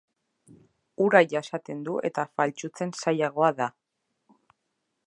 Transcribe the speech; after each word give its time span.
Ura 1.05 1.21
jasaten 1.33 1.83
du 1.89 1.99
eta 2.11 2.27
faltsutzen 2.41 2.95
zailagoa 3.03 3.53
da. 3.63 3.71